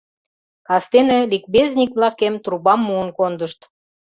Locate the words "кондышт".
3.17-3.59